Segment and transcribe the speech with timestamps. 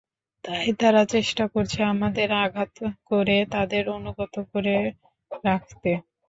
[0.43, 2.75] তাই তারা চেষ্টা করছে আমাদের আঘাত
[3.09, 4.75] করে তাদের অনুগত করে
[5.43, 5.91] রাখতে।